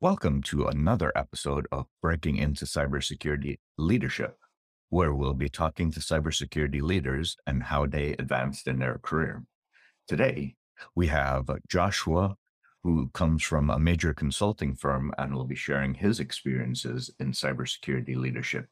Welcome 0.00 0.42
to 0.42 0.68
another 0.68 1.10
episode 1.16 1.66
of 1.72 1.86
Breaking 2.00 2.36
into 2.36 2.66
Cybersecurity 2.66 3.58
Leadership, 3.78 4.38
where 4.90 5.12
we'll 5.12 5.34
be 5.34 5.48
talking 5.48 5.90
to 5.90 5.98
cybersecurity 5.98 6.80
leaders 6.80 7.36
and 7.48 7.64
how 7.64 7.84
they 7.84 8.12
advanced 8.12 8.68
in 8.68 8.78
their 8.78 8.98
career. 9.02 9.42
Today, 10.06 10.54
we 10.94 11.08
have 11.08 11.50
Joshua, 11.68 12.36
who 12.84 13.10
comes 13.12 13.42
from 13.42 13.70
a 13.70 13.80
major 13.80 14.14
consulting 14.14 14.76
firm 14.76 15.12
and 15.18 15.34
will 15.34 15.46
be 15.46 15.56
sharing 15.56 15.94
his 15.94 16.20
experiences 16.20 17.10
in 17.18 17.32
cybersecurity 17.32 18.14
leadership. 18.14 18.68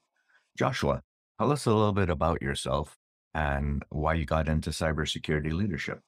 Joshua, 0.57 1.03
tell 1.41 1.51
us 1.51 1.67
a 1.67 1.75
little 1.75 1.93
bit 1.93 2.09
about 2.09 2.41
yourself 2.41 2.97
and 3.35 3.83
why 3.89 4.15
you 4.15 4.27
got 4.27 4.49
into 4.49 4.71
cybersecurity 4.71 5.53
leadership. 5.53 6.03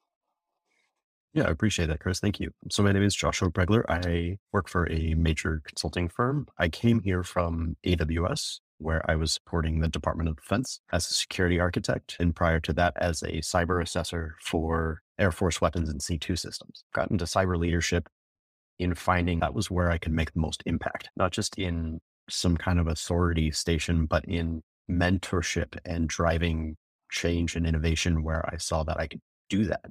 Yeah, 1.34 1.44
I 1.44 1.50
appreciate 1.50 1.86
that, 1.86 2.00
Chris. 2.00 2.20
Thank 2.20 2.40
you. 2.40 2.52
So 2.70 2.82
my 2.82 2.92
name 2.92 3.02
is 3.02 3.14
Joshua 3.14 3.50
Bregler. 3.50 3.84
I 3.88 4.38
work 4.52 4.68
for 4.68 4.90
a 4.90 5.14
major 5.14 5.60
consulting 5.64 6.08
firm. 6.08 6.46
I 6.58 6.68
came 6.68 7.00
here 7.00 7.22
from 7.22 7.76
AWS, 7.86 8.60
where 8.78 9.08
I 9.10 9.14
was 9.14 9.32
supporting 9.32 9.80
the 9.80 9.88
Department 9.88 10.30
of 10.30 10.36
Defense 10.36 10.80
as 10.90 11.08
a 11.10 11.14
security 11.14 11.60
architect, 11.60 12.16
and 12.18 12.34
prior 12.34 12.60
to 12.60 12.72
that, 12.74 12.94
as 12.96 13.22
a 13.22 13.38
cyber 13.38 13.82
assessor 13.82 14.36
for 14.40 15.02
Air 15.18 15.30
Force 15.30 15.60
weapons 15.60 15.90
and 15.90 16.00
C2 16.00 16.38
systems. 16.38 16.84
Got 16.94 17.10
into 17.10 17.26
cyber 17.26 17.58
leadership 17.58 18.08
in 18.78 18.94
finding 18.94 19.40
that 19.40 19.54
was 19.54 19.70
where 19.70 19.90
I 19.90 19.98
could 19.98 20.12
make 20.12 20.32
the 20.32 20.40
most 20.40 20.62
impact, 20.64 21.10
not 21.16 21.32
just 21.32 21.58
in 21.58 22.00
some 22.30 22.56
kind 22.56 22.78
of 22.80 22.86
authority 22.86 23.50
station, 23.50 24.06
but 24.06 24.24
in 24.24 24.62
mentorship 24.90 25.76
and 25.84 26.08
driving 26.08 26.76
change 27.10 27.54
and 27.56 27.66
innovation 27.66 28.22
where 28.22 28.48
I 28.50 28.56
saw 28.56 28.82
that 28.84 28.98
I 28.98 29.08
could 29.08 29.20
do 29.50 29.64
that. 29.66 29.84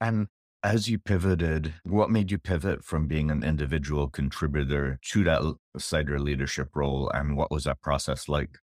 And 0.00 0.28
as 0.62 0.88
you 0.88 0.98
pivoted, 0.98 1.74
what 1.84 2.10
made 2.10 2.30
you 2.30 2.38
pivot 2.38 2.84
from 2.84 3.06
being 3.06 3.30
an 3.30 3.42
individual 3.42 4.08
contributor 4.08 4.98
to 5.10 5.24
that 5.24 5.42
cyber 5.78 6.18
leadership 6.18 6.68
role? 6.74 7.10
And 7.12 7.36
what 7.36 7.50
was 7.50 7.64
that 7.64 7.80
process 7.80 8.28
like? 8.28 8.58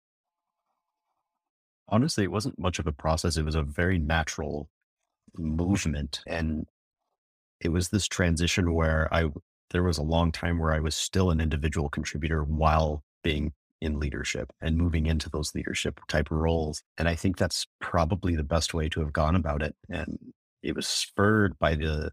Honestly, 1.90 2.24
it 2.24 2.32
wasn't 2.32 2.60
much 2.60 2.80
of 2.80 2.88
a 2.88 2.92
process. 2.92 3.38
It 3.38 3.46
was 3.46 3.56
a 3.56 3.64
very 3.64 3.98
natural 3.98 4.70
movement. 5.38 6.22
And 6.28 6.66
it 7.62 7.70
was 7.70 7.90
this 7.90 8.08
transition 8.08 8.74
where 8.74 9.12
I, 9.14 9.30
there 9.72 9.84
was 9.84 9.98
a 9.98 10.04
long 10.04 10.32
time 10.32 10.60
where 10.60 10.74
I 10.74 10.80
was 10.80 10.96
still 10.96 11.32
an 11.32 11.40
individual 11.40 11.90
contributor 11.90 12.44
while 12.44 13.04
being 13.24 13.54
in 13.80 14.00
leadership 14.00 14.52
and 14.62 14.78
moving 14.78 15.06
into 15.06 15.30
those 15.30 15.54
leadership 15.56 16.00
type 16.08 16.30
roles. 16.30 16.84
And 16.98 17.08
I 17.08 17.16
think 17.16 17.38
that's 17.38 17.66
probably 17.80 18.36
the 18.36 18.44
best 18.44 18.74
way 18.74 18.90
to 18.90 19.00
have 19.00 19.14
gone 19.14 19.36
about 19.36 19.62
it. 19.62 19.76
And 19.90 20.18
it 20.64 20.76
was 20.76 20.88
spurred 20.88 21.58
by 21.60 21.76
the 21.76 22.12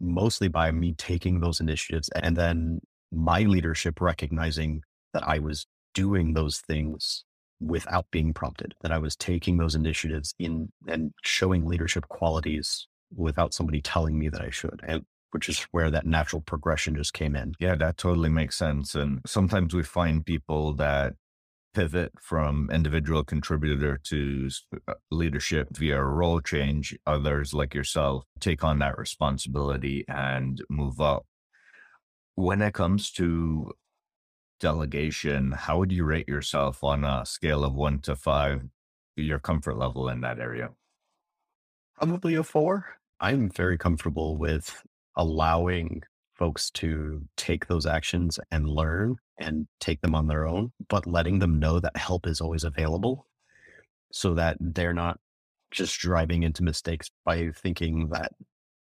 mostly 0.00 0.48
by 0.48 0.70
me 0.70 0.94
taking 0.94 1.40
those 1.40 1.60
initiatives 1.60 2.08
and 2.10 2.36
then 2.36 2.80
my 3.12 3.42
leadership 3.42 4.00
recognizing 4.00 4.82
that 5.12 5.26
I 5.26 5.38
was 5.38 5.66
doing 5.94 6.34
those 6.34 6.58
things 6.60 7.24
without 7.60 8.06
being 8.10 8.34
prompted, 8.34 8.74
that 8.82 8.92
I 8.92 8.98
was 8.98 9.16
taking 9.16 9.56
those 9.56 9.74
initiatives 9.74 10.34
in 10.38 10.70
and 10.86 11.12
showing 11.22 11.64
leadership 11.64 12.08
qualities 12.08 12.86
without 13.14 13.54
somebody 13.54 13.80
telling 13.80 14.18
me 14.18 14.28
that 14.28 14.42
I 14.42 14.50
should. 14.50 14.80
And 14.86 15.04
which 15.30 15.48
is 15.48 15.60
where 15.70 15.90
that 15.90 16.06
natural 16.06 16.42
progression 16.42 16.96
just 16.96 17.12
came 17.12 17.34
in. 17.34 17.54
Yeah, 17.58 17.74
that 17.76 17.98
totally 17.98 18.28
makes 18.28 18.56
sense. 18.56 18.94
And 18.94 19.20
sometimes 19.26 19.74
we 19.74 19.82
find 19.82 20.24
people 20.24 20.74
that 20.74 21.14
pivot 21.76 22.10
from 22.22 22.70
individual 22.72 23.22
contributor 23.22 24.00
to 24.02 24.48
uh, 24.88 24.94
leadership 25.10 25.68
via 25.76 26.02
role 26.02 26.40
change. 26.40 26.96
Others, 27.06 27.52
like 27.52 27.74
yourself, 27.74 28.24
take 28.40 28.64
on 28.64 28.78
that 28.78 28.96
responsibility 28.96 30.02
and 30.08 30.62
move 30.70 31.02
up. 31.02 31.26
When 32.34 32.62
it 32.62 32.72
comes 32.72 33.10
to 33.12 33.72
delegation, 34.58 35.52
how 35.52 35.78
would 35.78 35.92
you 35.92 36.04
rate 36.04 36.28
yourself 36.28 36.82
on 36.82 37.04
a 37.04 37.26
scale 37.26 37.62
of 37.62 37.74
one 37.74 37.98
to 38.00 38.16
five, 38.16 38.62
your 39.14 39.38
comfort 39.38 39.76
level 39.76 40.08
in 40.08 40.22
that 40.22 40.40
area? 40.40 40.70
Probably 41.98 42.36
a 42.36 42.42
four. 42.42 42.86
I'm 43.20 43.50
very 43.50 43.76
comfortable 43.76 44.38
with 44.38 44.82
allowing 45.14 46.04
folks 46.34 46.70
to 46.70 47.22
take 47.36 47.66
those 47.66 47.84
actions 47.84 48.40
and 48.50 48.66
learn 48.66 49.16
and 49.38 49.66
take 49.80 50.00
them 50.00 50.14
on 50.14 50.26
their 50.26 50.46
own, 50.46 50.72
but 50.88 51.06
letting 51.06 51.38
them 51.38 51.58
know 51.58 51.80
that 51.80 51.96
help 51.96 52.26
is 52.26 52.40
always 52.40 52.64
available 52.64 53.26
so 54.12 54.34
that 54.34 54.56
they're 54.60 54.94
not 54.94 55.18
just 55.70 55.98
driving 55.98 56.42
into 56.42 56.62
mistakes 56.62 57.10
by 57.24 57.50
thinking 57.54 58.08
that 58.08 58.32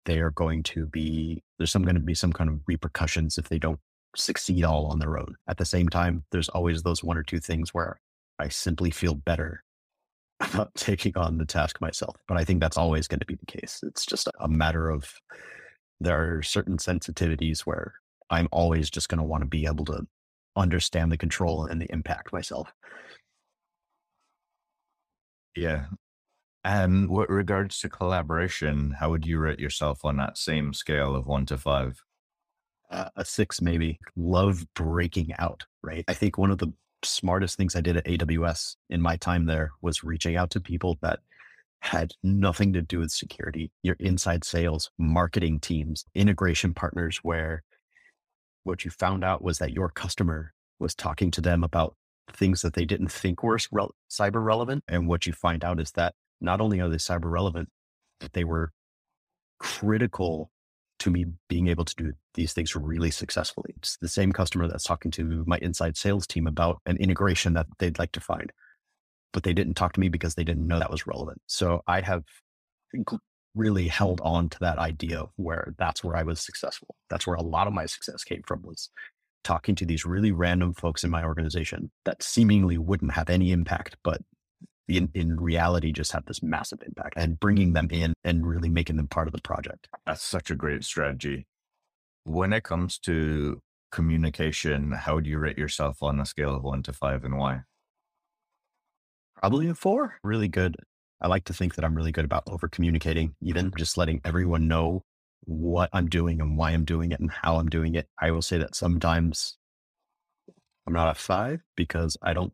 they 0.06 0.20
are 0.20 0.32
going 0.32 0.64
to 0.64 0.86
be, 0.88 1.44
there's 1.58 1.72
some 1.72 1.84
going 1.84 1.96
to 1.96 2.02
be 2.02 2.16
some 2.16 2.34
kind 2.34 2.50
of 2.50 2.60
repercussions 2.68 3.38
if 3.38 3.50
they 3.50 3.60
don't 3.60 3.80
succeed 4.16 4.64
all 4.64 4.88
on 4.88 5.00
their 5.00 5.18
own. 5.18 5.36
At 5.48 5.58
the 5.58 5.66
same 5.66 5.90
time, 5.90 6.24
there's 6.32 6.50
always 6.50 6.84
those 6.84 7.04
one 7.04 7.18
or 7.18 7.24
two 7.24 7.40
things 7.40 7.74
where 7.74 8.00
I 8.40 8.50
simply 8.50 8.92
feel 8.92 9.16
better 9.16 9.64
about 10.40 10.74
taking 10.76 11.16
on 11.16 11.38
the 11.38 11.46
task 11.46 11.80
myself. 11.80 12.16
But 12.28 12.38
I 12.38 12.44
think 12.44 12.60
that's 12.60 12.78
always 12.78 13.08
going 13.08 13.20
to 13.20 13.26
be 13.26 13.36
the 13.36 13.46
case. 13.46 13.80
It's 13.84 14.06
just 14.06 14.28
a 14.40 14.48
matter 14.48 14.90
of 14.90 15.14
there 16.00 16.38
are 16.38 16.42
certain 16.42 16.78
sensitivities 16.78 17.62
where 17.62 17.94
I'm 18.30 18.48
always 18.52 18.90
just 18.90 19.08
going 19.08 19.20
to 19.20 19.24
want 19.24 19.44
to 19.44 19.48
be 19.48 19.66
able 19.66 19.86
to 19.86 20.08
understand 20.56 21.12
the 21.12 21.18
control 21.18 21.66
and 21.66 21.82
the 21.82 21.92
impact 21.92 22.34
myself. 22.34 22.72
Yeah. 25.56 25.86
And 26.64 27.10
with 27.10 27.30
regards 27.30 27.80
to 27.80 27.90
collaboration, 27.90 28.96
how 29.00 29.10
would 29.10 29.26
you 29.26 29.40
rate 29.40 29.60
yourself 29.60 30.06
on 30.06 30.18
that 30.18 30.38
same 30.38 30.74
scale 30.74 31.16
of 31.16 31.26
one 31.26 31.46
to 31.48 31.58
five? 31.58 32.02
Uh, 32.90 33.10
a 33.16 33.26
six, 33.26 33.62
maybe. 33.62 34.00
Love 34.16 34.66
breaking 34.76 35.34
out, 35.40 35.66
right? 35.82 36.04
I 36.08 36.14
think 36.14 36.38
one 36.38 36.52
of 36.52 36.60
the 36.60 36.72
smartest 37.04 37.58
things 37.58 37.76
I 37.76 37.82
did 37.82 37.98
at 37.98 38.06
AWS 38.06 38.76
in 38.90 39.02
my 39.02 39.16
time 39.18 39.46
there 39.46 39.72
was 39.82 40.04
reaching 40.04 40.36
out 40.36 40.52
to 40.52 40.62
people 40.62 41.00
that 41.02 41.20
had 41.80 42.14
nothing 42.22 42.74
to 42.74 42.82
do 42.82 43.00
with 43.00 43.12
security, 43.12 43.72
your 43.82 43.96
inside 44.00 44.44
sales, 44.44 44.92
marketing 45.00 45.60
teams, 45.60 46.06
integration 46.14 46.76
partners, 46.76 47.20
where 47.24 47.64
what 48.64 48.86
you 48.86 48.92
found 48.92 49.24
out 49.24 49.44
was 49.44 49.60
that 49.60 49.74
your 49.74 49.90
customer 49.90 50.54
was 50.80 50.96
talking 50.96 51.32
to 51.32 51.42
them 51.42 51.64
about 51.64 51.96
things 52.32 52.62
that 52.62 52.74
they 52.74 52.86
didn't 52.86 53.12
think 53.12 53.44
were 53.44 53.58
cyber 53.58 54.44
relevant. 54.44 54.84
And 54.88 55.08
what 55.08 55.26
you 55.26 55.34
find 55.34 55.64
out 55.64 55.80
is 55.80 55.92
that 55.92 56.14
not 56.40 56.62
only 56.62 56.80
are 56.80 56.90
they 56.90 56.98
cyber 56.98 57.32
relevant, 57.32 57.70
but 58.20 58.34
they 58.34 58.44
were 58.44 58.72
critical 59.60 60.52
to 61.00 61.10
me 61.10 61.26
being 61.50 61.68
able 61.68 61.86
to 61.86 61.96
do 61.96 62.14
these 62.36 62.54
things 62.54 62.76
really 62.76 63.12
successfully. 63.12 63.74
It's 63.78 63.98
the 63.98 64.08
same 64.08 64.32
customer 64.32 64.68
that's 64.68 64.84
talking 64.84 65.12
to 65.12 65.44
my 65.48 65.58
inside 65.62 65.98
sales 65.98 66.28
team 66.28 66.48
about 66.48 66.80
an 66.86 66.98
integration 66.98 67.54
that 67.54 67.68
they'd 67.80 68.00
like 68.00 68.12
to 68.14 68.20
find 68.20 68.52
but 69.34 69.44
they 69.44 69.54
didn't 69.54 69.76
talk 69.76 69.94
to 69.94 70.00
me 70.00 70.10
because 70.10 70.36
they 70.36 70.44
didn't 70.44 70.68
know 70.68 70.80
that 70.80 70.92
was 70.92 71.08
relevant. 71.08 71.42
So 71.48 71.82
I 71.88 72.02
have 72.02 72.24
really 73.56 73.88
held 73.88 74.22
on 74.22 74.50
to 74.50 74.60
that 74.60 74.78
idea 74.78 75.26
where 75.36 75.74
that's 75.78 76.04
where 76.04 76.16
I 76.16 76.24
was 76.24 76.40
successful. 76.40 76.96
That's 77.10 77.28
where 77.28 77.36
a 77.36 77.42
lot 77.42 77.68
of 77.68 77.74
my 77.74 77.86
success 77.86 78.24
came 78.24 78.42
from 78.46 78.62
was 78.64 78.90
talking 79.44 79.76
to 79.76 79.86
these 79.86 80.06
really 80.06 80.32
random 80.32 80.74
folks 80.74 81.04
in 81.04 81.10
my 81.10 81.24
organization 81.24 81.92
that 82.06 82.22
seemingly 82.22 82.78
wouldn't 82.78 83.14
have 83.14 83.30
any 83.30 83.52
impact, 83.52 83.98
but 84.04 84.22
in, 84.88 85.10
in 85.14 85.40
reality 85.40 85.92
just 85.92 86.12
have 86.12 86.26
this 86.26 86.44
massive 86.44 86.80
impact 86.86 87.14
and 87.18 87.40
bringing 87.40 87.74
them 87.74 87.88
in 87.92 88.14
and 88.24 88.46
really 88.46 88.70
making 88.70 88.98
them 88.98 89.08
part 89.08 89.28
of 89.28 89.34
the 89.34 89.42
project. 89.42 89.88
That's 90.06 90.24
such 90.24 90.52
a 90.52 90.56
great 90.56 90.84
strategy. 90.84 91.48
When 92.24 92.54
it 92.54 92.64
comes 92.64 93.00
to 93.00 93.62
communication, 93.92 94.92
how 94.92 95.20
do 95.20 95.30
you 95.30 95.40
rate 95.40 95.58
yourself 95.58 96.04
on 96.04 96.20
a 96.20 96.26
scale 96.26 96.56
of 96.56 96.64
one 96.64 96.84
to 96.84 96.94
five 96.94 97.24
and 97.24 97.38
why? 97.38 97.62
Probably 99.38 99.68
a 99.68 99.76
four. 99.76 100.18
Really 100.24 100.48
good. 100.48 100.76
I 101.22 101.28
like 101.28 101.46
to 101.46 101.54
think 101.54 101.76
that 101.76 101.86
I'm 101.86 101.96
really 101.96 102.12
good 102.12 102.26
about 102.26 102.44
over 102.48 102.68
communicating, 102.68 103.36
even 103.42 103.68
mm-hmm. 103.68 103.78
just 103.78 103.98
letting 103.98 104.22
everyone 104.26 104.68
know 104.68 105.04
what 105.44 105.90
I'm 105.94 106.08
doing 106.08 106.42
and 106.42 106.58
why 106.58 106.72
I'm 106.72 106.86
doing 106.86 107.12
it 107.12 107.20
and 107.20 107.32
how 107.32 107.58
I'm 107.58 107.70
doing 107.70 107.96
it. 107.96 108.08
I 108.20 108.32
will 108.32 108.42
say 108.42 108.58
that 108.58 108.76
sometimes 108.76 109.58
I'm 110.88 110.94
not 110.94 111.10
a 111.10 111.16
five 111.16 111.62
because 111.76 112.18
I 112.22 112.34
don't 112.34 112.54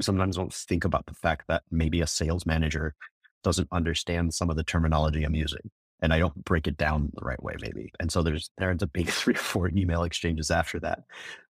sometimes 0.00 0.36
don't 0.36 0.52
think 0.52 0.84
about 0.84 1.06
the 1.06 1.14
fact 1.14 1.44
that 1.48 1.62
maybe 1.70 2.00
a 2.00 2.06
sales 2.06 2.46
manager 2.46 2.94
doesn't 3.42 3.68
understand 3.72 4.32
some 4.34 4.50
of 4.50 4.56
the 4.56 4.64
terminology 4.64 5.24
I'm 5.24 5.34
using 5.34 5.70
and 6.02 6.12
I 6.12 6.18
don't 6.18 6.44
break 6.44 6.66
it 6.66 6.76
down 6.76 7.10
the 7.14 7.24
right 7.24 7.42
way, 7.42 7.54
maybe. 7.60 7.92
And 8.00 8.10
so 8.10 8.22
there's 8.22 8.50
there 8.58 8.70
ends 8.70 8.82
up 8.82 8.92
being 8.92 9.06
three 9.06 9.34
or 9.34 9.38
four 9.38 9.68
email 9.68 10.02
exchanges 10.02 10.50
after 10.50 10.80
that 10.80 11.00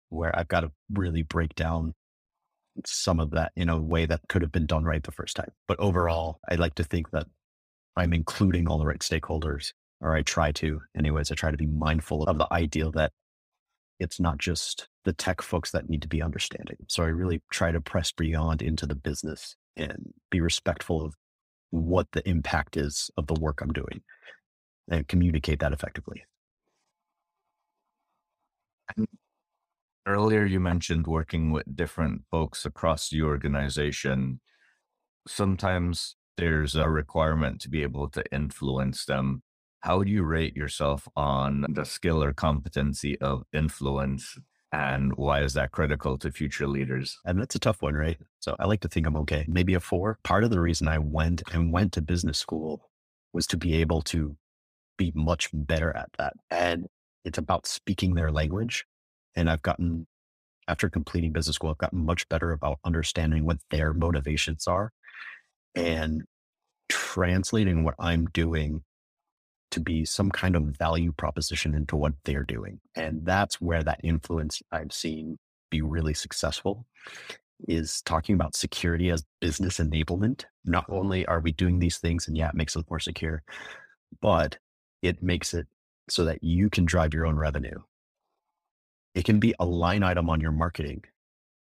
where 0.10 0.38
I've 0.38 0.48
got 0.48 0.62
to 0.62 0.72
really 0.92 1.22
break 1.22 1.54
down 1.56 1.94
some 2.86 3.20
of 3.20 3.31
that 3.31 3.52
in 3.56 3.70
a 3.70 3.80
way 3.80 4.06
that 4.06 4.22
could 4.30 4.42
have 4.42 4.52
been 4.52 4.66
done 4.66 4.84
right 4.84 5.04
the 5.04 5.12
first 5.12 5.36
time. 5.36 5.52
But 5.68 5.80
overall, 5.80 6.40
I 6.50 6.56
like 6.56 6.76
to 6.76 6.84
think 6.84 7.12
that 7.12 7.28
I'm 7.96 8.14
including 8.14 8.68
all 8.68 8.80
the 8.80 8.86
right 8.86 9.00
stakeholders, 9.00 9.74
or 10.02 10.16
I 10.16 10.22
try 10.22 10.52
to. 10.54 10.81
Anyways, 10.98 11.31
I 11.31 11.36
try 11.36 11.52
to 11.52 11.58
be 11.58 11.68
mindful 11.68 12.24
of 12.24 12.38
the 12.38 12.48
ideal 12.52 12.92
that 12.94 13.12
it's 14.00 14.20
not 14.20 14.38
just 14.38 14.88
the 15.06 15.14
tech 15.14 15.42
folks 15.42 15.72
that 15.72 15.90
need 15.90 16.02
to 16.02 16.08
be 16.08 16.22
understanding. 16.22 16.78
So 16.88 17.04
I 17.04 17.08
really 17.08 17.42
try 17.52 17.72
to 17.72 17.81
press 17.81 18.12
beyond 18.12 18.62
into 18.62 18.86
the 18.86 18.96
business 18.96 19.56
and 19.76 20.14
be 20.31 20.42
respectful 20.42 21.04
of 21.04 21.16
what 21.72 22.08
the 22.14 22.28
impact 22.28 22.78
is 22.78 23.12
of 23.18 23.28
the 23.28 23.36
work 23.40 23.62
I'm 23.62 23.74
doing 23.74 24.02
and 24.90 25.08
communicate 25.08 25.60
that 25.60 25.74
effectively. 25.74 26.24
Mm. 28.98 29.06
Earlier, 30.10 30.44
you 30.44 30.60
mentioned 30.60 31.06
working 31.06 31.52
with 31.52 31.76
different 31.76 32.24
folks 32.32 32.66
across 32.66 33.10
the 33.10 33.22
organization. 33.22 34.42
Sometimes 35.28 36.16
there's 36.36 36.76
a 36.76 36.90
requirement 36.90 37.62
to 37.62 37.70
be 37.70 37.84
able 37.84 38.10
to 38.10 38.24
influence 38.32 39.06
them. 39.06 39.44
How 39.82 40.02
do 40.02 40.10
you 40.10 40.24
rate 40.24 40.56
yourself 40.56 41.08
on 41.16 41.64
the 41.70 41.86
skill 41.86 42.24
or 42.24 42.34
competency 42.34 43.22
of 43.22 43.44
influence? 43.54 44.36
And 44.72 45.14
why 45.14 45.44
is 45.44 45.54
that 45.54 45.74
critical 45.74 46.18
to 46.18 46.32
future 46.32 46.68
leaders? 46.68 47.20
And 47.24 47.40
that's 47.40 47.54
a 47.54 47.60
tough 47.60 47.84
one, 47.84 47.94
right? 47.94 48.18
So 48.40 48.56
I 48.58 48.66
like 48.66 48.82
to 48.82 48.88
think 48.88 49.06
I'm 49.06 49.18
okay. 49.18 49.46
Maybe 49.48 49.76
a 49.76 49.80
four. 49.80 50.18
Part 50.24 50.44
of 50.44 50.50
the 50.50 50.60
reason 50.60 50.88
I 50.88 50.98
went 50.98 51.44
and 51.54 51.72
went 51.72 51.92
to 51.94 52.02
business 52.02 52.40
school 52.40 52.90
was 53.32 53.46
to 53.46 53.58
be 53.58 53.76
able 53.76 54.02
to 54.04 54.36
be 54.98 55.12
much 55.14 55.52
better 55.54 55.96
at 55.96 56.10
that. 56.18 56.34
And 56.50 56.88
it's 57.26 57.38
about 57.38 57.68
speaking 57.68 58.16
their 58.16 58.32
language 58.32 58.88
and 59.36 59.50
I've 59.50 59.62
gotten, 59.62 60.08
after 60.68 60.90
completing 60.90 61.31
business 61.31 61.56
school, 61.56 61.70
I've 61.72 61.78
gotten 61.78 62.06
much 62.06 62.28
better 62.30 62.52
about 62.52 62.80
understanding 62.84 63.46
what 63.46 63.58
their 63.70 63.94
motivations 63.94 64.68
are 64.68 64.92
and 65.76 66.24
translating 66.90 67.84
what 67.84 67.96
I'm 68.00 68.26
doing 68.28 68.84
to 69.72 69.80
be 69.80 70.04
some 70.04 70.31
kind 70.31 70.56
of 70.56 70.64
value 70.64 71.12
proposition 71.12 71.76
into 71.76 71.96
what 71.96 72.14
they're 72.26 72.44
doing. 72.44 72.80
And 72.96 73.24
that's 73.24 73.62
where 73.62 73.84
that 73.84 74.02
influence 74.04 74.62
I've 74.72 74.92
seen 74.92 75.38
be 75.70 75.81
really 75.81 76.14
successful 76.16 76.86
is 77.68 78.02
talking 78.04 78.36
about 78.36 78.56
security 78.56 79.10
as 79.10 79.24
business 79.42 79.78
enablement. 79.78 80.46
Not 80.66 80.86
only 80.90 81.26
are 81.26 81.40
we 81.40 81.52
doing 81.52 81.80
these 81.80 81.98
things 81.98 82.28
and 82.28 82.38
yeah, 82.38 82.50
it 82.50 82.56
makes 82.56 82.76
us 82.76 82.84
more 82.90 83.00
secure, 83.00 83.44
but 84.22 84.58
it 85.02 85.22
makes 85.22 85.54
it 85.54 85.68
so 86.10 86.26
that 86.26 86.44
you 86.44 86.70
can 86.70 86.86
drive 86.86 87.14
your 87.14 87.26
own 87.26 87.36
revenue. 87.36 87.78
It 89.16 89.26
can 89.26 89.40
be 89.40 89.54
a 89.60 89.66
line 89.66 90.04
item 90.04 90.30
on 90.30 90.42
your 90.42 90.52
marketing 90.52 91.04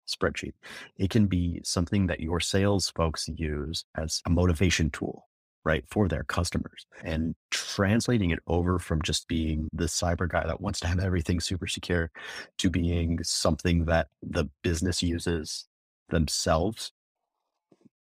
spreadsheet. 0.08 0.54
It 0.98 1.10
can 1.10 1.28
be 1.28 1.62
something 1.64 2.08
that 2.08 2.20
your 2.20 2.40
sales 2.40 2.92
folks 2.96 3.30
use 3.34 3.86
as 3.98 4.22
a 4.26 4.30
motivation 4.30 4.90
tool, 4.90 5.28
right, 5.64 5.84
for 5.90 6.08
their 6.08 6.24
customers. 6.24 6.86
And 7.04 7.36
translating 7.52 8.32
it 8.32 8.40
over 8.48 8.80
from 8.80 9.02
just 9.02 9.28
being 9.28 9.70
the 9.74 9.86
cyber 9.86 10.28
guy 10.30 10.46
that 10.46 10.62
wants 10.62 10.80
to 10.82 10.88
have 10.88 11.00
everything 11.00 11.40
super 11.40 11.68
secure 11.68 12.12
to 12.58 12.70
being 12.70 13.20
something 13.24 13.86
that 13.86 14.08
the 14.22 14.46
business 14.62 15.02
uses 15.02 15.66
themselves, 16.10 16.92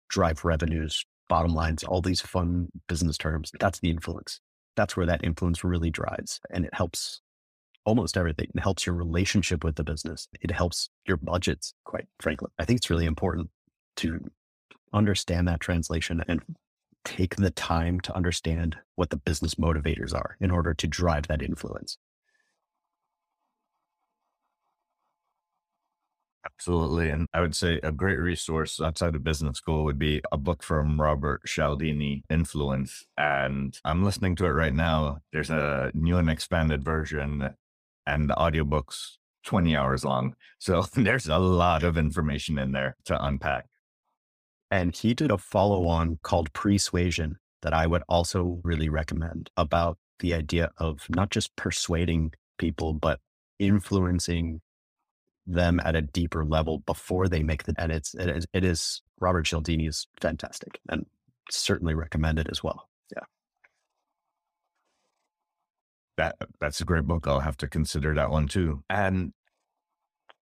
drive 0.09 0.45
revenues, 0.45 1.05
bottom 1.29 1.55
lines, 1.55 1.85
all 1.85 2.01
these 2.01 2.21
fun 2.21 2.69
business 2.89 3.19
terms. 3.19 3.53
That's 3.61 3.81
the 3.81 3.91
influence. 3.91 4.41
That's 4.77 4.97
where 4.97 5.07
that 5.07 5.25
influence 5.25 5.65
really 5.65 5.91
drives. 5.91 6.41
And 6.51 6.65
it 6.65 6.73
helps 6.73 7.21
almost 7.89 8.19
everything. 8.19 8.49
It 8.55 8.61
helps 8.61 8.85
your 8.85 8.95
relationship 8.95 9.65
with 9.65 9.77
the 9.77 9.83
business. 9.83 10.29
It 10.43 10.51
helps 10.51 10.91
your 11.07 11.17
budgets, 11.17 11.73
quite 11.85 12.07
frankly. 12.21 12.51
I 12.59 12.67
think 12.67 12.77
it's 12.77 12.91
really 12.91 13.07
important 13.07 13.49
to 13.97 14.21
understand 14.93 15.49
that 15.49 15.61
translation 15.61 16.23
and 16.29 16.43
take 17.07 17.37
the 17.37 17.51
time 17.51 17.99
to 18.01 18.15
understand 18.15 18.77
what 18.97 19.09
the 19.09 19.17
business 19.17 19.55
motivators 19.55 20.15
are 20.15 20.37
in 20.39 20.51
order 20.51 20.75
to 20.75 20.87
drive 20.87 21.29
that 21.29 21.41
influence. 21.41 21.97
Absolutely. 26.45 27.11
And 27.11 27.27
I 27.33 27.41
would 27.41 27.55
say 27.55 27.79
a 27.83 27.93
great 27.93 28.19
resource 28.19 28.81
outside 28.81 29.15
of 29.15 29.25
business 29.25 29.59
school 29.59 29.85
would 29.85 29.99
be 29.99 30.23
a 30.33 30.37
book 30.37 30.63
from 30.63 31.01
Robert 31.01 31.43
Cialdini, 31.47 32.25
Influence. 32.31 33.05
And 33.17 33.79
I'm 33.85 34.05
listening 34.05 34.37
to 34.37 34.47
it 34.47 34.51
right 34.51 34.75
now. 34.75 35.19
There's 35.33 35.51
a 35.51 35.91
new 35.95 36.17
and 36.17 36.31
expanded 36.31 36.85
version 36.85 37.55
and 38.09 38.31
the 38.31 38.39
audiobook's 38.39 39.19
20 39.45 39.77
hours 39.77 40.05
long. 40.05 40.35
So 40.59 40.83
there's 40.95 41.29
a 41.29 41.39
lot 41.39 41.83
of 41.85 41.97
information 41.97 42.59
in 42.59 42.73
there 42.73 42.97
to 43.05 43.25
unpack. 43.25 43.67
And 44.71 44.95
he 44.95 45.15
did 45.15 45.31
a 45.31 45.39
follow 45.39 45.87
on 45.87 46.19
called 46.23 46.53
Pre-Suasion 46.53 47.37
that 47.63 47.73
I 47.73 47.87
would 47.87 48.03
also 48.09 48.61
really 48.63 48.89
recommend 48.89 49.51
about 49.57 49.99
the 50.21 50.35
idea 50.35 50.71
of 50.79 51.07
not 51.09 51.31
just 51.31 51.55
persuading 51.57 52.33
people, 52.59 52.93
but 52.93 53.21
influencing 53.59 54.61
them 55.47 55.81
at 55.85 55.97
a 55.97 56.03
deeper 56.03 56.45
level 56.45 56.81
before 56.81 57.29
they 57.29 57.43
make 57.43 57.65
the, 57.65 57.75
and 57.79 57.91
it's, 57.91 58.15
it 58.15 58.29
is, 58.29 58.47
it 58.53 58.65
is 58.65 59.01
Robert 59.21 59.47
Cialdini 59.47 59.87
is 59.87 60.07
fantastic 60.21 60.81
and 60.89 61.07
certainly 61.51 61.95
recommend 61.95 62.39
it 62.39 62.49
as 62.51 62.63
well. 62.63 62.89
Yeah 63.15 63.25
that 66.19 66.37
that's 66.61 66.81
a 66.81 66.85
great 66.85 67.05
book. 67.05 67.27
I'll 67.27 67.41
have 67.41 67.57
to 67.59 67.69
consider 67.69 68.15
that 68.15 68.31
one 68.31 68.49
too. 68.49 68.83
And 68.91 69.33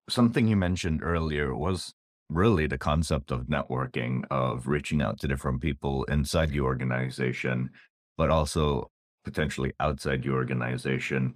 something 0.08 0.48
you 0.48 0.56
mentioned 0.56 1.02
earlier 1.02 1.54
was 1.54 1.94
really 2.28 2.66
the 2.66 2.78
concept 2.78 3.30
of 3.30 3.46
networking, 3.46 4.24
of 4.30 4.66
reaching 4.66 5.00
out 5.00 5.20
to 5.20 5.28
different 5.28 5.60
people 5.60 6.02
inside 6.04 6.50
the 6.50 6.60
organization, 6.60 7.70
but 8.16 8.30
also 8.30 8.90
potentially 9.24 9.72
outside 9.78 10.24
your 10.24 10.34
organization. 10.34 11.34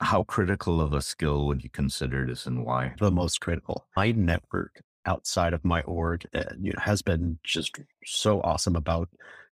How 0.00 0.24
critical 0.24 0.80
of 0.80 0.92
a 0.92 1.02
skill 1.02 1.46
would 1.46 1.62
you 1.62 1.70
consider 1.70 2.26
this 2.26 2.46
and 2.46 2.64
why? 2.64 2.94
The 2.98 3.10
most 3.10 3.40
critical. 3.40 3.86
My 3.96 4.12
network 4.12 4.82
outside 5.06 5.54
of 5.54 5.64
my 5.64 5.82
org 5.82 6.26
uh, 6.34 6.44
you 6.60 6.72
know, 6.72 6.80
has 6.80 7.02
been 7.02 7.38
just 7.44 7.78
so 8.04 8.40
awesome 8.42 8.76
about 8.76 9.08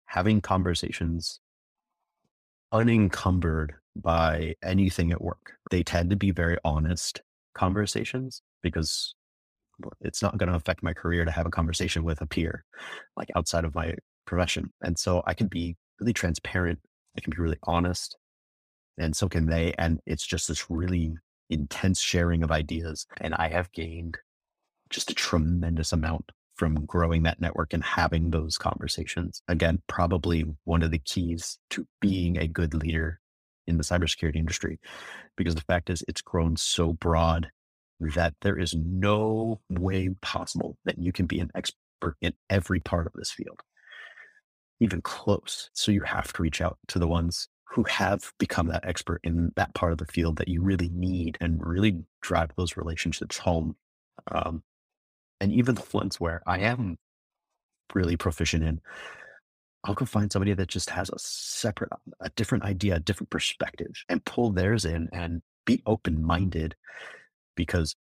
having 0.05 0.41
conversations 0.41 1.39
unencumbered 2.71 3.75
by 3.95 4.55
anything 4.63 5.11
at 5.11 5.21
work. 5.21 5.53
They 5.69 5.83
tend 5.83 6.09
to 6.11 6.15
be 6.15 6.31
very 6.31 6.57
honest 6.63 7.21
conversations 7.53 8.41
because 8.61 9.13
it's 10.01 10.21
not 10.21 10.37
going 10.37 10.49
to 10.49 10.55
affect 10.55 10.83
my 10.83 10.93
career 10.93 11.25
to 11.25 11.31
have 11.31 11.45
a 11.45 11.51
conversation 11.51 12.03
with 12.03 12.21
a 12.21 12.25
peer, 12.25 12.63
like 13.17 13.29
outside 13.35 13.65
of 13.65 13.75
my 13.75 13.95
profession. 14.25 14.71
And 14.81 14.97
so 14.97 15.23
I 15.25 15.33
can 15.33 15.47
be 15.47 15.75
really 15.99 16.13
transparent. 16.13 16.79
I 17.17 17.21
can 17.21 17.31
be 17.31 17.41
really 17.41 17.57
honest. 17.63 18.17
And 18.97 19.15
so 19.15 19.27
can 19.27 19.47
they. 19.47 19.73
And 19.77 19.99
it's 20.05 20.25
just 20.25 20.47
this 20.47 20.69
really 20.69 21.13
intense 21.49 21.99
sharing 21.99 22.43
of 22.43 22.51
ideas. 22.51 23.05
And 23.19 23.33
I 23.35 23.49
have 23.49 23.71
gained 23.71 24.17
just 24.89 25.11
a 25.11 25.15
tremendous 25.15 25.91
amount 25.91 26.31
from 26.55 26.85
growing 26.85 27.23
that 27.23 27.41
network 27.41 27.73
and 27.73 27.83
having 27.83 28.29
those 28.29 28.57
conversations. 28.57 29.41
Again, 29.47 29.81
probably 29.87 30.45
one 30.65 30.83
of 30.83 30.91
the 30.91 30.99
keys 30.99 31.57
to 31.71 31.87
being 31.99 32.37
a 32.37 32.47
good 32.47 32.73
leader 32.73 33.19
in 33.67 33.77
the 33.77 33.83
cybersecurity 33.83 34.37
industry, 34.37 34.79
because 35.37 35.55
the 35.55 35.61
fact 35.61 35.89
is 35.89 36.03
it's 36.07 36.21
grown 36.21 36.55
so 36.57 36.93
broad 36.93 37.49
that 38.15 38.33
there 38.41 38.57
is 38.57 38.73
no 38.75 39.61
way 39.69 40.09
possible 40.21 40.77
that 40.85 40.97
you 40.97 41.11
can 41.11 41.27
be 41.27 41.39
an 41.39 41.51
expert 41.55 42.15
in 42.21 42.33
every 42.49 42.79
part 42.79 43.05
of 43.05 43.13
this 43.13 43.31
field, 43.31 43.59
even 44.79 45.01
close. 45.01 45.69
So 45.73 45.91
you 45.91 46.01
have 46.01 46.33
to 46.33 46.41
reach 46.41 46.61
out 46.61 46.77
to 46.87 46.99
the 46.99 47.07
ones 47.07 47.47
who 47.65 47.83
have 47.83 48.33
become 48.39 48.67
that 48.67 48.85
expert 48.85 49.21
in 49.23 49.51
that 49.55 49.73
part 49.75 49.91
of 49.91 49.97
the 49.97 50.05
field 50.05 50.37
that 50.37 50.47
you 50.47 50.61
really 50.61 50.89
need 50.89 51.37
and 51.39 51.65
really 51.65 52.03
drive 52.21 52.49
those 52.57 52.75
relationships 52.75 53.37
home. 53.37 53.75
Um, 54.31 54.63
and 55.39 55.51
even 55.53 55.75
the 55.75 55.85
ones 55.93 56.19
where 56.19 56.41
I 56.45 56.59
am 56.59 56.97
really 57.93 58.17
proficient 58.17 58.63
in, 58.63 58.81
I'll 59.83 59.95
go 59.95 60.05
find 60.05 60.31
somebody 60.31 60.53
that 60.53 60.67
just 60.67 60.89
has 60.91 61.09
a 61.09 61.17
separate, 61.17 61.91
a 62.19 62.29
different 62.31 62.63
idea, 62.63 62.95
a 62.95 62.99
different 62.99 63.31
perspective 63.31 63.91
and 64.09 64.23
pull 64.23 64.51
theirs 64.51 64.85
in 64.85 65.09
and 65.11 65.41
be 65.65 65.81
open 65.85 66.23
minded 66.23 66.75
because 67.55 67.95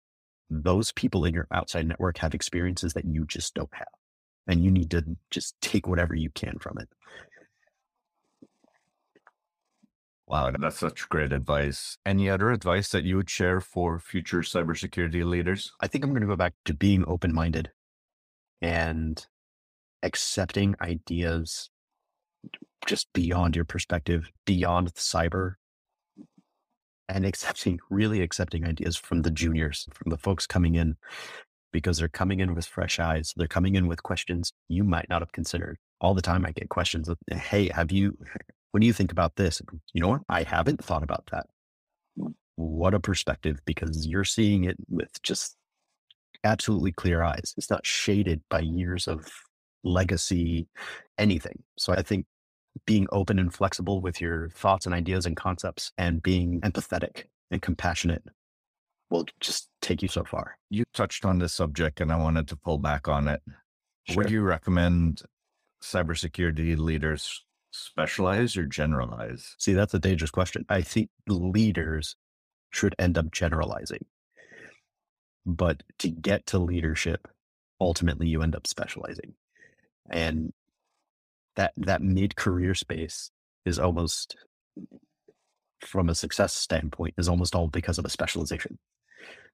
those 0.49 0.91
people 0.91 1.25
in 1.25 1.33
your 1.33 1.47
outside 1.51 1.87
network 1.87 2.17
have 2.19 2.35
experiences 2.35 2.93
that 2.93 3.05
you 3.05 3.25
just 3.25 3.53
don't 3.55 3.73
have. 3.73 3.87
And 4.47 4.63
you 4.63 4.69
need 4.69 4.91
to 4.91 5.03
just 5.29 5.55
take 5.61 5.87
whatever 5.87 6.13
you 6.13 6.29
can 6.31 6.57
from 6.59 6.77
it. 6.77 6.89
Wow, 10.27 10.51
that's 10.57 10.79
such 10.79 11.09
great 11.09 11.33
advice. 11.33 11.97
Any 12.05 12.29
other 12.29 12.51
advice 12.51 12.89
that 12.89 13.03
you 13.03 13.17
would 13.17 13.29
share 13.29 13.59
for 13.59 13.99
future 13.99 14.39
cybersecurity 14.39 15.25
leaders? 15.25 15.73
I 15.81 15.87
think 15.87 16.03
I'm 16.03 16.11
going 16.11 16.21
to 16.21 16.27
go 16.27 16.35
back 16.35 16.53
to 16.65 16.73
being 16.73 17.03
open 17.07 17.33
minded 17.33 17.71
and 18.61 19.25
accepting 20.03 20.75
ideas 20.81 21.69
just 22.85 23.07
beyond 23.13 23.55
your 23.55 23.65
perspective, 23.65 24.29
beyond 24.45 24.87
the 24.87 24.91
cyber, 24.93 25.53
and 27.07 27.25
accepting, 27.25 27.79
really 27.89 28.21
accepting 28.21 28.65
ideas 28.65 28.97
from 28.97 29.21
the 29.21 29.31
juniors, 29.31 29.87
from 29.93 30.09
the 30.09 30.17
folks 30.17 30.47
coming 30.47 30.75
in, 30.75 30.95
because 31.71 31.97
they're 31.97 32.07
coming 32.07 32.39
in 32.39 32.55
with 32.55 32.65
fresh 32.65 32.99
eyes. 32.99 33.33
They're 33.35 33.47
coming 33.47 33.75
in 33.75 33.87
with 33.87 34.01
questions 34.03 34.53
you 34.69 34.83
might 34.83 35.09
not 35.09 35.21
have 35.21 35.31
considered. 35.31 35.77
All 35.99 36.13
the 36.13 36.21
time, 36.21 36.45
I 36.45 36.51
get 36.51 36.69
questions 36.69 37.09
of, 37.09 37.17
Hey, 37.31 37.69
have 37.73 37.91
you, 37.91 38.17
what 38.71 38.79
do 38.79 38.87
you 38.87 38.93
think 38.93 39.11
about 39.11 39.35
this? 39.35 39.61
You 39.93 40.01
know 40.01 40.07
what? 40.07 40.21
I 40.29 40.43
haven't 40.43 40.83
thought 40.83 41.03
about 41.03 41.29
that. 41.31 41.47
What 42.55 42.93
a 42.93 42.99
perspective, 42.99 43.59
because 43.65 44.07
you're 44.07 44.23
seeing 44.23 44.63
it 44.63 44.77
with 44.89 45.21
just 45.21 45.55
absolutely 46.43 46.91
clear 46.91 47.21
eyes. 47.21 47.53
It's 47.57 47.69
not 47.69 47.85
shaded 47.85 48.41
by 48.49 48.61
years 48.61 49.07
of 49.07 49.29
legacy, 49.83 50.67
anything. 51.17 51.63
So 51.77 51.93
I 51.93 52.01
think 52.01 52.25
being 52.85 53.07
open 53.11 53.39
and 53.39 53.53
flexible 53.53 54.01
with 54.01 54.21
your 54.21 54.49
thoughts 54.49 54.85
and 54.85 54.95
ideas 54.95 55.25
and 55.25 55.35
concepts 55.35 55.91
and 55.97 56.21
being 56.23 56.61
empathetic 56.61 57.25
and 57.49 57.61
compassionate 57.61 58.23
will 59.09 59.25
just 59.39 59.67
take 59.81 60.01
you 60.01 60.07
so 60.07 60.23
far. 60.23 60.57
You 60.69 60.85
touched 60.93 61.25
on 61.25 61.39
this 61.39 61.53
subject 61.53 61.99
and 61.99 62.11
I 62.11 62.15
wanted 62.15 62.47
to 62.49 62.55
pull 62.55 62.77
back 62.77 63.07
on 63.07 63.27
it. 63.27 63.41
Sure. 64.07 64.17
Would 64.17 64.31
you 64.31 64.41
recommend 64.41 65.21
cybersecurity 65.83 66.77
leaders 66.77 67.43
specialize 67.71 68.55
or 68.55 68.65
generalize? 68.65 69.55
See, 69.59 69.73
that's 69.73 69.93
a 69.93 69.99
dangerous 69.99 70.31
question. 70.31 70.65
I 70.69 70.81
think 70.81 71.09
leaders 71.27 72.15
should 72.69 72.95
end 72.97 73.17
up 73.17 73.31
generalizing. 73.31 74.05
But 75.45 75.83
to 75.99 76.09
get 76.09 76.45
to 76.47 76.59
leadership, 76.59 77.27
ultimately 77.79 78.27
you 78.27 78.41
end 78.41 78.55
up 78.55 78.65
specializing. 78.67 79.33
And 80.09 80.53
that 81.55 81.73
that 81.77 82.01
mid-career 82.01 82.73
space 82.75 83.31
is 83.65 83.77
almost 83.77 84.35
from 85.81 86.09
a 86.09 86.15
success 86.15 86.53
standpoint 86.53 87.13
is 87.17 87.27
almost 87.27 87.55
all 87.55 87.67
because 87.67 87.97
of 87.97 88.05
a 88.05 88.09
specialization. 88.09 88.77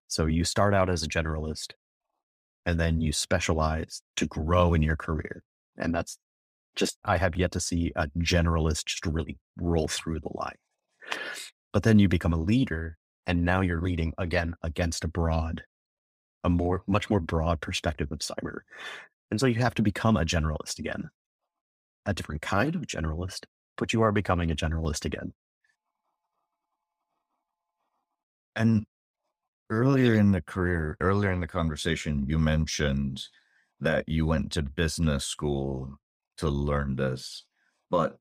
So 0.08 0.26
you 0.26 0.44
start 0.44 0.74
out 0.74 0.90
as 0.90 1.04
a 1.04 1.08
generalist 1.08 1.74
and 2.66 2.80
then 2.80 3.02
you 3.02 3.12
specialize 3.12 4.02
to 4.18 4.26
grow 4.26 4.74
in 4.74 4.82
your 4.82 4.96
career. 4.96 5.44
And 5.78 5.94
that's 5.94 6.18
just, 6.76 6.98
I 7.04 7.18
have 7.18 7.36
yet 7.36 7.52
to 7.54 7.60
see 7.60 7.92
a 7.96 8.08
generalist 8.20 8.86
just 8.86 9.06
really 9.06 9.38
roll 9.58 9.88
through 9.88 10.20
the 10.20 10.30
line. 10.34 10.58
But 11.74 11.84
then 11.84 12.00
you 12.00 12.08
become 12.08 12.34
a 12.34 12.42
leader 12.42 12.98
and 13.26 13.44
now 13.44 13.62
you're 13.62 13.82
leading 13.82 14.14
again 14.18 14.56
against 14.62 15.04
a 15.04 15.08
broad, 15.08 15.64
a 16.44 16.50
more, 16.50 16.84
much 16.88 17.10
more 17.10 17.20
broad 17.20 17.62
perspective 17.62 18.12
of 18.12 18.20
cyber. 18.20 18.60
And 19.30 19.40
so 19.40 19.46
you 19.46 19.56
have 19.56 19.76
to 19.76 19.82
become 19.82 20.18
a 20.18 20.26
generalist 20.26 20.80
again 20.80 21.10
a 22.08 22.14
different 22.14 22.42
kind 22.42 22.74
of 22.74 22.82
generalist, 22.84 23.46
but 23.78 23.94
you 23.94 24.02
are 24.02 24.12
becoming 24.12 24.50
a 24.50 24.56
generalist 24.56 25.06
again. 25.06 25.34
And 28.56 28.86
earlier 29.70 30.16
in 30.16 30.32
the 30.32 30.42
career, 30.42 30.98
earlier 31.02 31.32
in 31.32 31.42
the 31.42 31.48
conversation, 31.48 32.26
you 32.28 32.40
mentioned 32.40 33.22
that 33.82 34.08
you 34.08 34.26
went 34.26 34.54
to 34.54 34.64
business 34.64 35.26
school 35.26 36.00
to 36.38 36.50
learn 36.50 36.96
this, 36.96 37.46
but 37.92 38.18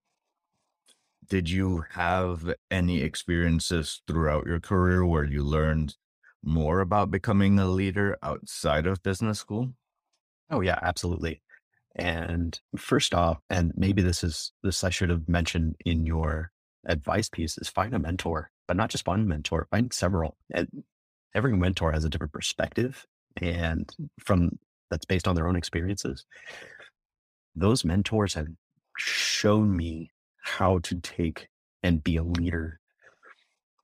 did 1.29 1.49
you 1.49 1.85
have 1.91 2.55
any 2.71 3.03
experiences 3.03 4.03
throughout 4.07 4.47
your 4.47 4.61
career 4.61 5.05
where 5.05 5.25
you 5.25 5.43
learned 5.43 5.97
more 6.43 6.81
about 6.81 7.11
becoming 7.11 7.59
a 7.59 7.67
leader 7.67 8.17
outside 8.23 8.87
of 8.87 9.03
business 9.03 9.39
school? 9.39 9.75
Oh 10.51 10.61
yeah, 10.61 10.79
absolutely. 10.83 11.43
And 11.97 12.59
first 12.77 13.15
off, 13.15 13.39
and 13.49 13.73
maybe 13.77 14.03
this 14.03 14.23
is 14.23 14.53
this 14.63 14.85
I 14.85 14.91
should 14.91 15.11
have 15.11 15.29
mentioned 15.29 15.77
in 15.85 16.05
your 16.07 16.51
advice 16.87 17.29
piece 17.29 17.59
is 17.59 17.69
find 17.69 17.95
a 17.95 17.99
mentor, 17.99 18.51
but 18.69 18.77
not 18.77 18.91
just 18.91 19.07
one 19.07 19.27
mentor, 19.27 19.67
find 19.71 19.93
several. 19.93 20.37
And 20.53 20.69
every 21.35 21.57
mentor 21.57 21.93
has 21.93 22.05
a 22.05 22.09
different 22.09 22.33
perspective 22.33 23.07
and 23.41 23.91
from 24.21 24.59
that's 24.91 25.05
based 25.05 25.27
on 25.27 25.35
their 25.35 25.49
own 25.49 25.57
experiences. 25.57 26.25
Those 27.55 27.85
mentors 27.85 28.35
have 28.35 28.47
shown 28.99 29.77
me 29.77 30.11
how 30.43 30.79
to 30.81 31.01
take 31.01 31.49
and 31.83 32.05
be 32.05 32.17
a 32.17 32.23
leader 32.23 32.79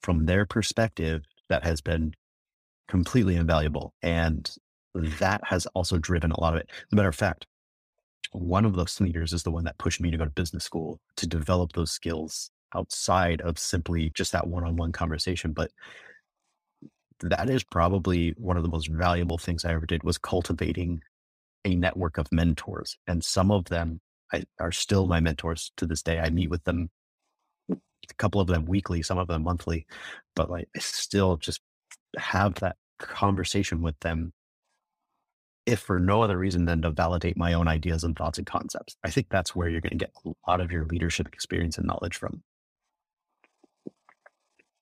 from 0.00 0.26
their 0.26 0.46
perspective 0.46 1.22
that 1.48 1.64
has 1.64 1.80
been 1.80 2.14
completely 2.88 3.36
invaluable. 3.36 3.94
And 4.02 4.50
that 4.94 5.40
has 5.44 5.66
also 5.66 5.98
driven 5.98 6.32
a 6.32 6.40
lot 6.40 6.54
of 6.54 6.60
it. 6.60 6.70
As 6.70 6.92
a 6.92 6.96
matter 6.96 7.08
of 7.08 7.14
fact, 7.14 7.46
one 8.32 8.64
of 8.64 8.74
those 8.74 9.00
leaders 9.00 9.32
is 9.32 9.42
the 9.42 9.50
one 9.50 9.64
that 9.64 9.78
pushed 9.78 10.00
me 10.00 10.10
to 10.10 10.16
go 10.16 10.24
to 10.24 10.30
business 10.30 10.64
school 10.64 11.00
to 11.16 11.26
develop 11.26 11.72
those 11.72 11.90
skills 11.90 12.50
outside 12.74 13.40
of 13.42 13.58
simply 13.58 14.10
just 14.14 14.32
that 14.32 14.46
one-on-one 14.46 14.92
conversation 14.92 15.52
but 15.52 15.70
that 17.20 17.50
is 17.50 17.62
probably 17.62 18.34
one 18.38 18.56
of 18.56 18.62
the 18.62 18.68
most 18.68 18.88
valuable 18.88 19.38
things 19.38 19.64
i 19.64 19.72
ever 19.72 19.86
did 19.86 20.02
was 20.02 20.18
cultivating 20.18 21.02
a 21.64 21.74
network 21.74 22.16
of 22.18 22.26
mentors 22.32 22.96
and 23.06 23.22
some 23.22 23.50
of 23.50 23.66
them 23.66 24.00
I, 24.32 24.44
are 24.58 24.72
still 24.72 25.06
my 25.06 25.20
mentors 25.20 25.72
to 25.76 25.86
this 25.86 26.02
day 26.02 26.18
i 26.18 26.30
meet 26.30 26.48
with 26.48 26.64
them 26.64 26.88
a 27.70 28.14
couple 28.16 28.40
of 28.40 28.48
them 28.48 28.64
weekly 28.64 29.02
some 29.02 29.18
of 29.18 29.28
them 29.28 29.42
monthly 29.42 29.86
but 30.34 30.50
like 30.50 30.68
i 30.74 30.78
still 30.78 31.36
just 31.36 31.60
have 32.16 32.54
that 32.56 32.76
conversation 32.98 33.82
with 33.82 33.98
them 34.00 34.32
if 35.66 35.80
for 35.80 36.00
no 36.00 36.22
other 36.22 36.38
reason 36.38 36.64
than 36.64 36.82
to 36.82 36.90
validate 36.90 37.36
my 37.36 37.52
own 37.52 37.68
ideas 37.68 38.04
and 38.04 38.16
thoughts 38.16 38.38
and 38.38 38.46
concepts. 38.46 38.96
I 39.04 39.10
think 39.10 39.28
that's 39.30 39.54
where 39.54 39.68
you're 39.68 39.80
going 39.80 39.98
to 39.98 40.04
get 40.04 40.12
a 40.24 40.32
lot 40.48 40.60
of 40.60 40.72
your 40.72 40.86
leadership 40.86 41.28
experience 41.28 41.78
and 41.78 41.86
knowledge 41.86 42.16
from. 42.16 42.42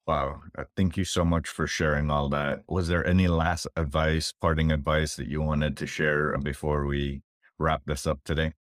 Wow. 0.06 0.42
Uh, 0.58 0.64
thank 0.76 0.96
you 0.96 1.04
so 1.04 1.24
much 1.24 1.48
for 1.48 1.66
sharing 1.66 2.10
all 2.10 2.28
that. 2.30 2.62
Was 2.66 2.88
there 2.88 3.06
any 3.06 3.28
last 3.28 3.66
advice, 3.76 4.32
parting 4.32 4.72
advice 4.72 5.16
that 5.16 5.28
you 5.28 5.42
wanted 5.42 5.76
to 5.76 5.86
share 5.86 6.36
before 6.38 6.86
we 6.86 7.22
wrap 7.58 7.82
this 7.86 8.06
up 8.06 8.20
today? 8.24 8.54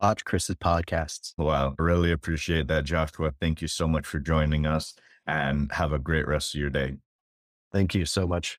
Watch 0.00 0.24
Chris's 0.24 0.56
podcasts. 0.56 1.32
Wow. 1.38 1.74
Really 1.78 2.10
appreciate 2.10 2.66
that, 2.68 2.84
Joshua. 2.84 3.34
Thank 3.40 3.62
you 3.62 3.68
so 3.68 3.86
much 3.86 4.06
for 4.06 4.18
joining 4.18 4.66
us 4.66 4.94
and 5.26 5.70
have 5.72 5.92
a 5.92 5.98
great 5.98 6.26
rest 6.26 6.54
of 6.54 6.60
your 6.60 6.70
day. 6.70 6.96
Thank 7.72 7.94
you 7.94 8.04
so 8.04 8.26
much 8.26 8.58